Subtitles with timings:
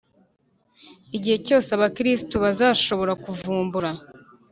[1.15, 3.89] igihe cyose abakristu bazashobora kuvumbura